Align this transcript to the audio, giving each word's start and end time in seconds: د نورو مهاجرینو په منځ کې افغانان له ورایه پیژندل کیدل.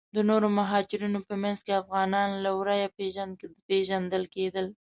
د 0.15 0.17
نورو 0.29 0.47
مهاجرینو 0.59 1.19
په 1.27 1.33
منځ 1.43 1.59
کې 1.65 1.79
افغانان 1.81 2.29
له 2.43 2.51
ورایه 2.59 2.87
پیژندل 3.69 4.23
کیدل. 4.35 4.67